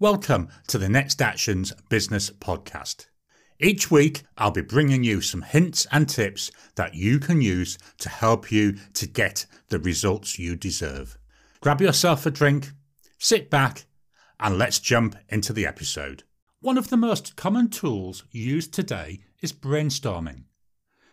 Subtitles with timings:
[0.00, 3.06] Welcome to the Next Actions Business Podcast.
[3.58, 8.08] Each week, I'll be bringing you some hints and tips that you can use to
[8.08, 11.18] help you to get the results you deserve.
[11.60, 12.70] Grab yourself a drink,
[13.18, 13.86] sit back,
[14.38, 16.22] and let's jump into the episode.
[16.60, 20.44] One of the most common tools used today is brainstorming.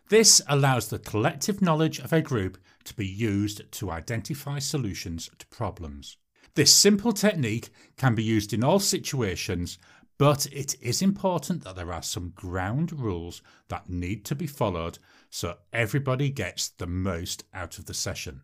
[0.09, 5.47] This allows the collective knowledge of a group to be used to identify solutions to
[5.47, 6.17] problems.
[6.55, 9.77] This simple technique can be used in all situations,
[10.17, 14.97] but it is important that there are some ground rules that need to be followed
[15.29, 18.39] so everybody gets the most out of the session.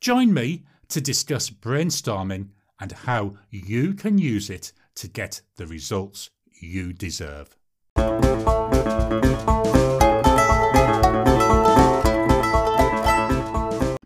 [0.00, 6.30] Join me to discuss brainstorming and how you can use it to get the results
[6.60, 7.56] you deserve.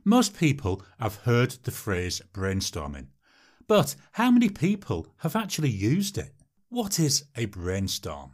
[0.03, 3.09] Most people have heard the phrase brainstorming,
[3.71, 6.35] but how many people have actually used it?
[6.71, 8.33] What is a brainstorm?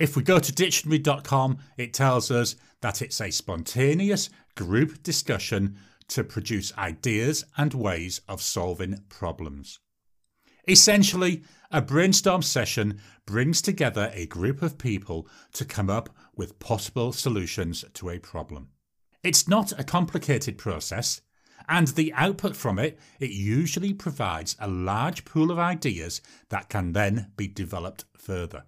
[0.00, 5.76] If we go to dictionary.com, it tells us that it's a spontaneous group discussion
[6.08, 9.78] to produce ideas and ways of solving problems.
[10.66, 17.12] Essentially, a brainstorm session brings together a group of people to come up with possible
[17.12, 18.70] solutions to a problem.
[19.22, 21.20] It's not a complicated process,
[21.68, 26.92] and the output from it, it usually provides a large pool of ideas that can
[26.92, 28.64] then be developed further.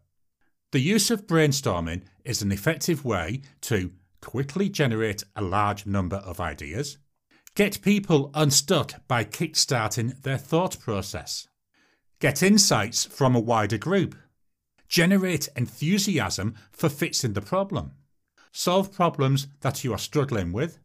[0.73, 6.41] The use of brainstorming is an effective way to quickly generate a large number of
[6.41, 6.98] ideas,
[7.55, 11.48] get people unstuck by kickstarting their thought process,
[12.20, 14.14] get insights from a wider group,
[14.89, 17.92] generate enthusiasm for fixing the problem,
[18.53, 20.79] solve problems that you are struggling with,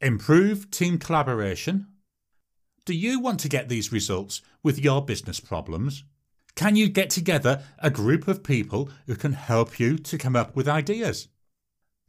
[0.00, 1.86] improve team collaboration.
[2.86, 6.04] Do you want to get these results with your business problems?
[6.54, 10.56] Can you get together a group of people who can help you to come up
[10.56, 11.28] with ideas?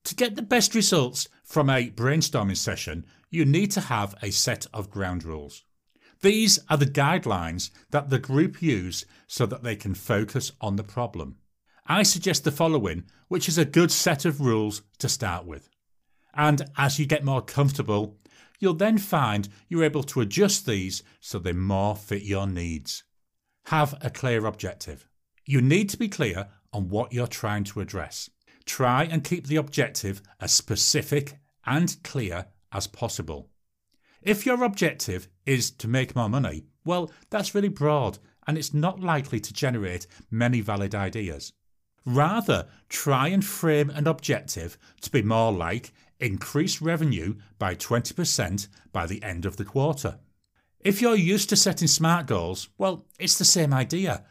[0.05, 4.65] To get the best results from a brainstorming session, you need to have a set
[4.73, 5.63] of ground rules.
[6.21, 10.83] These are the guidelines that the group use so that they can focus on the
[10.83, 11.37] problem.
[11.87, 15.69] I suggest the following, which is a good set of rules to start with.
[16.33, 18.17] And as you get more comfortable,
[18.59, 23.03] you'll then find you're able to adjust these so they more fit your needs.
[23.65, 25.07] Have a clear objective.
[25.45, 28.29] You need to be clear on what you're trying to address.
[28.65, 33.49] Try and keep the objective as specific and clear as possible.
[34.21, 38.99] If your objective is to make more money, well, that's really broad and it's not
[38.99, 41.53] likely to generate many valid ideas.
[42.05, 49.05] Rather, try and frame an objective to be more like increase revenue by 20% by
[49.05, 50.19] the end of the quarter.
[50.79, 54.23] If you're used to setting SMART goals, well, it's the same idea.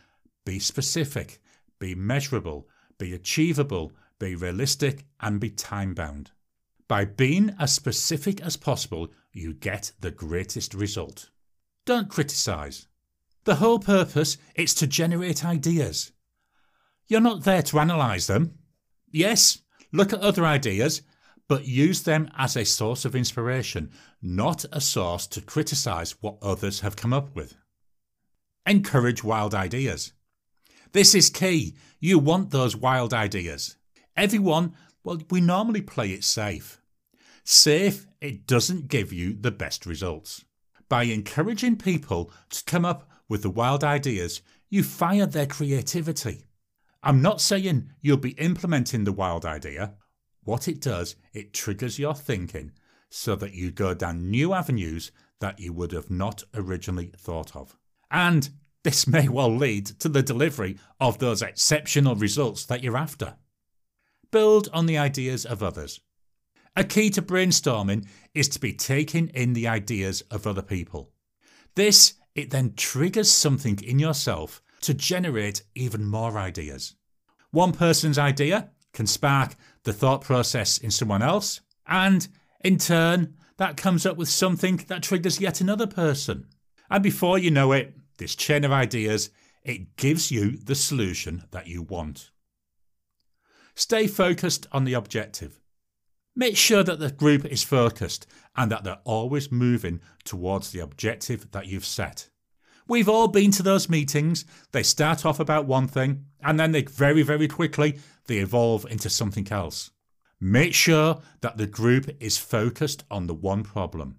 [0.44, 1.40] Be specific,
[1.78, 2.68] be measurable,
[2.98, 6.30] be achievable, be realistic, and be time bound.
[6.88, 11.30] By being as specific as possible, you get the greatest result.
[11.86, 12.88] Don't criticise.
[13.44, 16.12] The whole purpose is to generate ideas.
[17.06, 18.58] You're not there to analyse them.
[19.10, 19.62] Yes,
[19.92, 21.02] look at other ideas,
[21.50, 23.90] but use them as a source of inspiration,
[24.22, 27.56] not a source to criticise what others have come up with.
[28.64, 30.12] Encourage wild ideas.
[30.92, 31.74] This is key.
[31.98, 33.74] You want those wild ideas.
[34.16, 36.80] Everyone, well, we normally play it safe.
[37.42, 40.44] Safe, it doesn't give you the best results.
[40.88, 46.44] By encouraging people to come up with the wild ideas, you fire their creativity.
[47.02, 49.94] I'm not saying you'll be implementing the wild idea.
[50.50, 52.72] What it does, it triggers your thinking
[53.08, 57.76] so that you go down new avenues that you would have not originally thought of.
[58.10, 58.50] And
[58.82, 63.36] this may well lead to the delivery of those exceptional results that you're after.
[64.32, 66.00] Build on the ideas of others.
[66.74, 71.12] A key to brainstorming is to be taking in the ideas of other people.
[71.76, 76.96] This, it then triggers something in yourself to generate even more ideas.
[77.52, 79.54] One person's idea can spark
[79.84, 82.28] the thought process in someone else, and
[82.62, 86.46] in turn, that comes up with something that triggers yet another person.
[86.90, 89.30] And before you know it, this chain of ideas,
[89.62, 92.30] it gives you the solution that you want.
[93.74, 95.60] Stay focused on the objective.
[96.34, 98.26] Make sure that the group is focused
[98.56, 102.28] and that they're always moving towards the objective that you've set.
[102.88, 104.44] We've all been to those meetings.
[104.72, 109.10] They start off about one thing and then they very, very quickly they evolve into
[109.10, 109.90] something else.
[110.40, 114.16] Make sure that the group is focused on the one problem.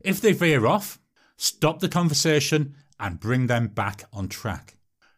[0.00, 0.98] If they veer off,
[1.36, 4.76] stop the conversation and bring them back on track.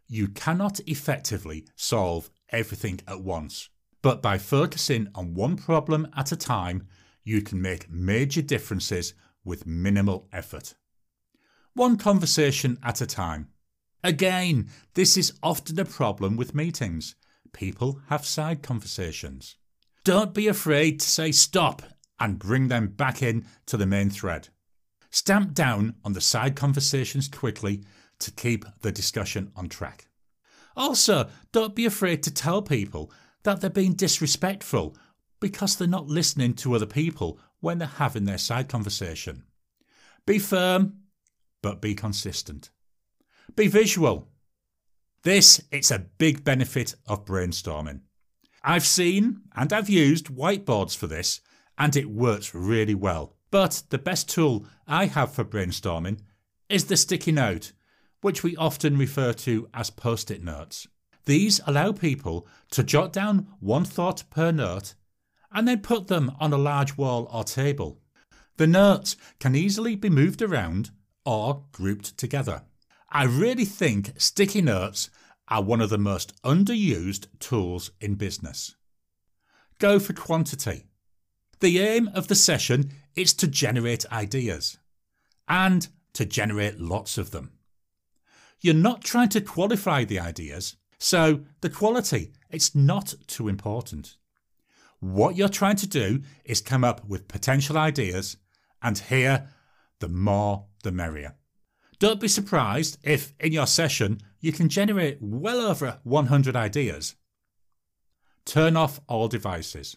[0.09, 3.69] you cannot effectively solve everything at once.
[4.03, 6.87] But by focusing on one problem at a time,
[7.23, 10.75] you can make major differences with minimal effort.
[11.73, 13.49] One conversation at a time.
[14.03, 17.17] Again, this is often a problem with meetings.
[17.55, 19.57] People have side conversations.
[20.05, 21.83] Don't be afraid to say stop
[22.21, 24.49] and bring them back in to the main thread.
[25.11, 27.85] Stamp down on the side conversations quickly
[28.19, 30.09] to keep the discussion on track.
[30.77, 33.11] Also, don't be afraid to tell people
[33.45, 34.97] that they're being disrespectful
[35.41, 39.45] because they're not listening to other people when they're having their side conversation.
[40.27, 40.95] Be firm,
[41.63, 42.71] but be consistent.
[43.55, 44.29] Be visual.
[45.25, 48.01] This it's a big benefit of brainstorming.
[48.63, 51.41] I've seen and I've used whiteboards for this
[51.79, 53.35] and it works really well.
[53.51, 56.21] But the best tool I have for brainstorming
[56.69, 57.73] is the sticky note,
[58.21, 60.87] which we often refer to as post it notes.
[61.25, 64.93] These allow people to jot down one thought per note
[65.51, 67.99] and then put them on a large wall or table.
[68.59, 70.91] The notes can easily be moved around
[71.25, 72.65] or grouped together.
[73.17, 75.09] I really think sticky notes
[75.47, 78.75] are one of the most underused tools in business.
[79.79, 80.87] Go for quantity.
[81.61, 84.79] The aim of the session is to generate ideas
[85.47, 87.53] and to generate lots of them.
[88.61, 94.17] You're not trying to qualify the ideas, so the quality, it's not too important.
[94.99, 98.39] What you're trying to do is come up with potential ideas,
[98.83, 99.51] and here,
[100.01, 101.37] the more the merrier.
[101.99, 107.15] Don't be surprised if in your session you can generate well over 100 ideas.
[108.45, 109.97] Turn off all devices.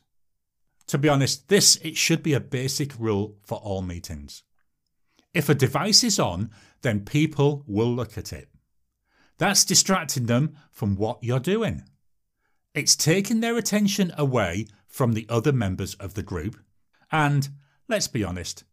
[0.87, 4.43] To be honest, this it should be a basic rule for all meetings.
[5.33, 6.49] If a device is on,
[6.81, 8.49] then people will look at it.
[9.37, 11.83] That's distracting them from what you're doing.
[12.73, 16.57] It's taking their attention away from the other members of the group,
[17.11, 17.49] and
[17.87, 18.63] let's be honest,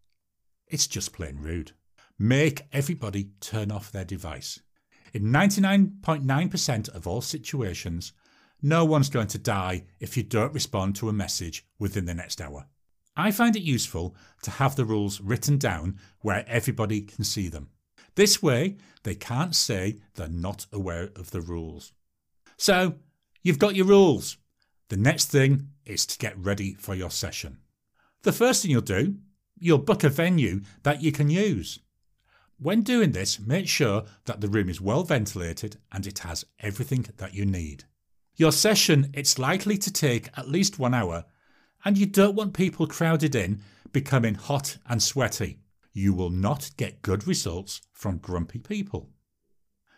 [0.68, 1.72] it's just plain rude.
[2.18, 4.60] Make everybody turn off their device.
[5.12, 8.12] In 99.9% of all situations,
[8.62, 12.40] no one's going to die if you don't respond to a message within the next
[12.40, 12.66] hour.
[13.16, 17.68] I find it useful to have the rules written down where everybody can see them.
[18.16, 21.92] This way, they can't say they're not aware of the rules.
[22.56, 22.94] So,
[23.42, 24.36] you've got your rules.
[24.88, 27.58] The next thing is to get ready for your session.
[28.22, 29.16] The first thing you'll do,
[29.58, 31.80] you'll book a venue that you can use.
[32.58, 37.06] When doing this, make sure that the room is well ventilated and it has everything
[37.16, 37.84] that you need.
[38.36, 41.24] Your session, it's likely to take at least one hour,
[41.84, 43.62] and you don't want people crowded in
[43.92, 45.58] becoming hot and sweaty.
[45.92, 49.10] You will not get good results from grumpy people.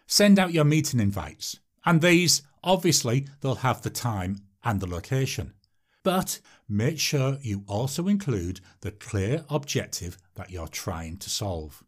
[0.06, 5.54] Send out your meeting invites, and these, obviously, they'll have the time and the location.
[6.02, 11.82] But make sure you also include the clear objective that you're trying to solve.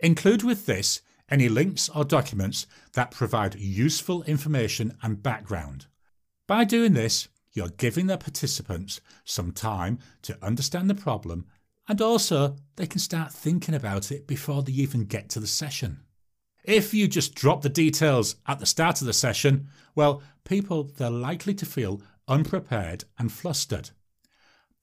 [0.00, 5.86] Include with this any links or documents that provide useful information and background.
[6.46, 11.46] By doing this, you're giving the participants some time to understand the problem
[11.88, 16.00] and also they can start thinking about it before they even get to the session.
[16.64, 21.10] If you just drop the details at the start of the session, well, people they're
[21.10, 23.90] likely to feel unprepared and flustered.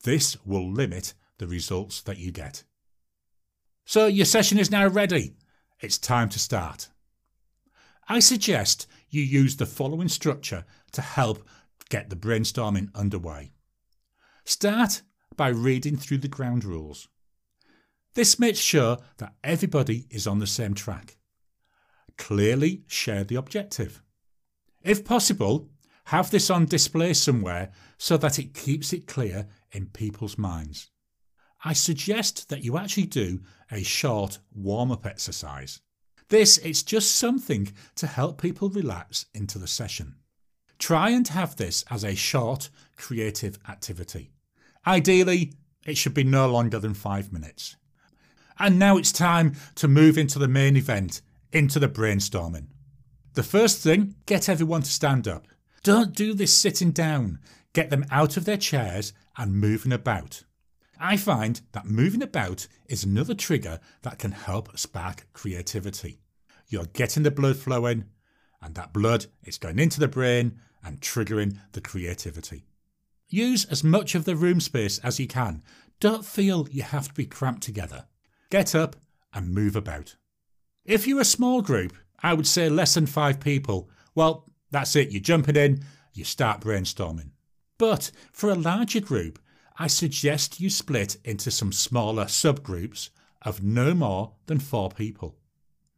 [0.03, 2.63] This will limit the results that you get.
[3.85, 5.35] So your session is now ready
[5.79, 6.89] it's time to start.
[8.07, 11.47] I suggest you use the following structure to help
[11.89, 13.51] get the brainstorming underway.
[14.45, 15.03] Start
[15.35, 17.07] by reading through the ground rules.
[18.15, 21.17] This makes sure that everybody is on the same track.
[22.17, 24.01] Clearly share the objective.
[24.81, 25.69] If possible,
[26.05, 30.89] have this on display somewhere so that it keeps it clear in people's minds.
[31.67, 33.41] I suggest that you actually do
[33.71, 35.81] a short warm up exercise.
[36.29, 40.13] This is just something to help people relax into the session.
[40.77, 44.31] Try and have this as a short, creative activity.
[44.85, 45.53] Ideally,
[45.87, 47.75] it should be no longer than five minutes.
[48.59, 52.67] And now it's time to move into the main event, into the brainstorming.
[53.33, 55.47] The first thing, get everyone to stand up.
[55.81, 57.39] Don't do this sitting down.
[57.73, 60.43] Get them out of their chairs and moving about.
[60.99, 66.19] I find that moving about is another trigger that can help spark creativity.
[66.67, 68.05] You're getting the blood flowing,
[68.61, 72.65] and that blood is going into the brain and triggering the creativity.
[73.27, 75.63] Use as much of the room space as you can.
[75.99, 78.05] Don't feel you have to be cramped together.
[78.49, 78.95] Get up
[79.33, 80.15] and move about.
[80.85, 85.11] If you're a small group, I would say less than five people, well, that's it.
[85.11, 85.83] You're jumping in,
[86.13, 87.31] you start brainstorming.
[87.77, 89.39] But for a larger group,
[89.77, 93.09] I suggest you split into some smaller subgroups
[93.41, 95.35] of no more than four people.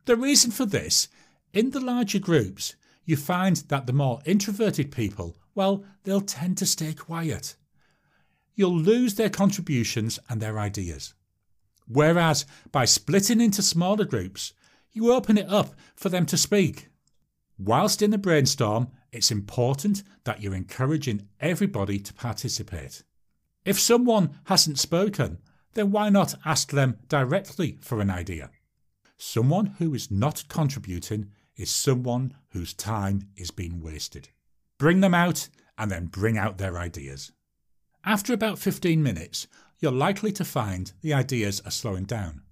[0.05, 1.07] The reason for this,
[1.53, 6.65] in the larger groups, you find that the more introverted people, well, they'll tend to
[6.65, 7.55] stay quiet.
[8.55, 11.13] You'll lose their contributions and their ideas.
[11.87, 14.53] Whereas by splitting into smaller groups,
[14.91, 16.89] you open it up for them to speak.
[17.59, 23.03] Whilst in the brainstorm, it's important that you're encouraging everybody to participate.
[23.67, 25.39] If someone hasn't spoken,
[25.73, 28.49] then why not ask them directly for an idea?
[29.17, 34.29] Someone who is not contributing is someone whose time is being wasted.
[34.77, 37.33] Bring them out and then bring out their ideas.
[38.05, 39.47] After about 15 minutes,
[39.81, 42.43] you're likely to find the ideas are slowing down.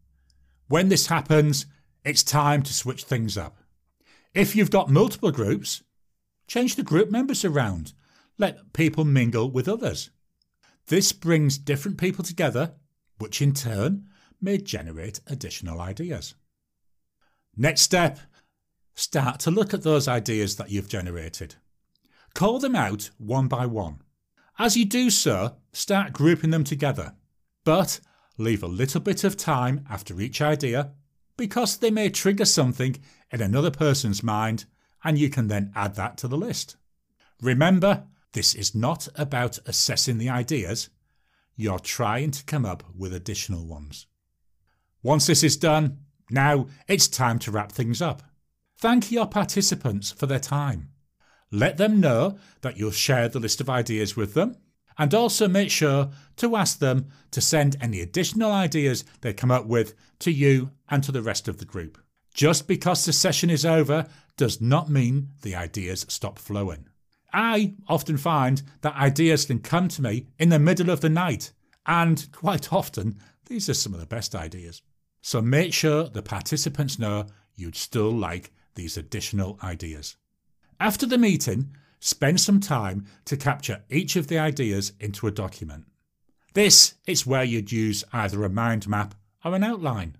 [0.67, 1.65] When this happens,
[2.03, 3.55] it's time to switch things up.
[4.33, 5.81] If you've got multiple groups,
[6.45, 7.93] change the group members around.
[8.37, 10.09] Let people mingle with others.
[10.87, 12.75] This brings different people together,
[13.17, 14.07] which in turn
[14.41, 16.35] may generate additional ideas.
[17.57, 18.19] Next step
[18.93, 21.55] start to look at those ideas that you've generated.
[22.33, 24.01] Call them out one by one.
[24.59, 27.15] As you do so, start grouping them together.
[27.63, 27.99] But
[28.37, 30.91] leave a little bit of time after each idea
[31.37, 32.97] because they may trigger something
[33.31, 34.65] in another person's mind
[35.03, 36.77] and you can then add that to the list.
[37.41, 40.89] Remember, this is not about assessing the ideas,
[41.55, 44.07] you're trying to come up with additional ones.
[45.01, 45.97] Once this is done,
[46.29, 48.21] now it's time to wrap things up.
[48.77, 50.89] Thank your participants for their time.
[51.49, 54.57] Let them know that you'll share the list of ideas with them,
[54.97, 59.65] and also make sure to ask them to send any additional ideas they come up
[59.65, 61.97] with to you and to the rest of the group.
[62.33, 66.89] Just because the session is over does not mean the ideas stop flowing.
[67.35, 71.51] I often find that ideas can come to me in the middle of the night,
[71.85, 74.81] and quite often, these are some of the best ideas.
[75.21, 80.15] So make sure the participants know you'd still like these additional ideas.
[80.79, 85.83] After the meeting, spend some time to capture each of the ideas into a document.
[86.53, 89.13] This is where you'd use either a mind map
[89.43, 90.15] or an outline.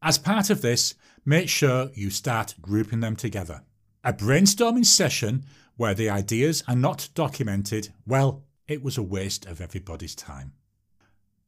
[0.00, 0.94] As part of this,
[1.26, 3.64] make sure you start grouping them together.
[4.02, 5.44] A brainstorming session
[5.76, 10.52] where the ideas are not documented, well, it was a waste of everybody's time.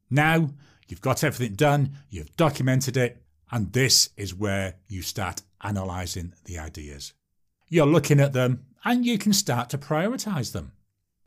[0.09, 0.49] Now,
[0.87, 6.59] you've got everything done, you've documented it, and this is where you start analysing the
[6.59, 7.13] ideas.
[7.69, 10.73] You're looking at them and you can start to prioritise them.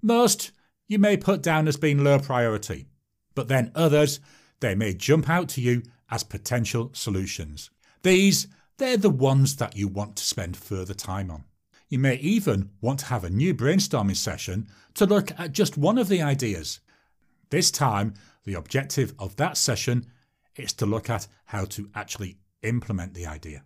[0.02, 0.52] Most
[0.88, 2.86] you may put down as being low priority,
[3.34, 4.20] but then others,
[4.60, 7.70] they may jump out to you as potential solutions.
[8.02, 11.44] These, they're the ones that you want to spend further time on.
[11.90, 15.98] You may even want to have a new brainstorming session to look at just one
[15.98, 16.78] of the ideas.
[17.50, 20.06] This time, the objective of that session
[20.54, 23.64] is to look at how to actually implement the idea.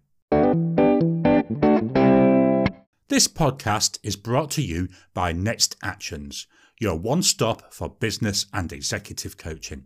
[3.09, 6.47] This podcast is brought to you by Next Actions,
[6.81, 9.85] your one stop for business and executive coaching.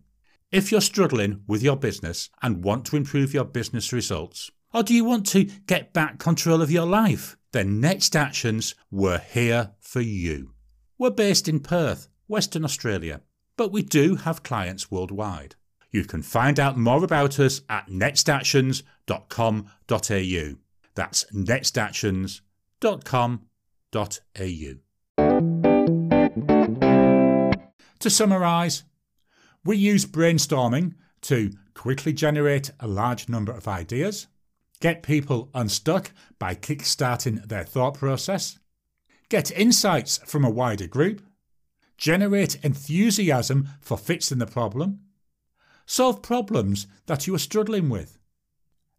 [0.49, 4.93] If you're struggling with your business and want to improve your business results, or do
[4.93, 10.01] you want to get back control of your life, then Next Actions were here for
[10.01, 10.51] you.
[10.97, 13.21] We're based in Perth, Western Australia,
[13.57, 15.55] but we do have clients worldwide.
[15.91, 20.55] You can find out more about us at nextactions.com.au.
[20.95, 23.45] That's nextactions.com
[23.91, 24.79] www.ecom.com.au.
[27.99, 28.83] To summarise,
[29.65, 34.27] we use brainstorming to quickly generate a large number of ideas,
[34.81, 38.59] get people unstuck by kickstarting their thought process,
[39.29, 41.21] get insights from a wider group,
[41.97, 45.01] generate enthusiasm for fixing the problem,
[45.85, 48.17] solve problems that you are struggling with,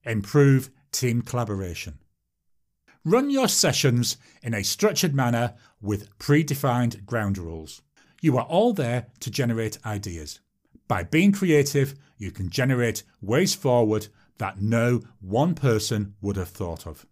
[0.04, 1.98] improve team collaboration.
[3.04, 7.80] Run your sessions in a structured manner with predefined ground rules.
[8.20, 10.40] You are all there to generate ideas.
[10.86, 14.08] By being creative, you can generate ways forward
[14.40, 17.06] that no one person would have thought of.